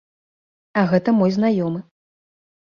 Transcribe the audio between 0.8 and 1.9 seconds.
А гэта мой знаёмы.